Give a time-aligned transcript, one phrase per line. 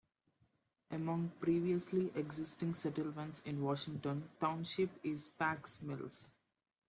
[0.89, 6.31] Among previously existing settlements in Washington Township is Pack's Mills.